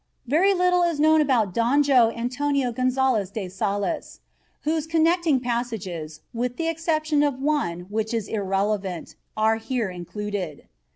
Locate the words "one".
7.39-7.81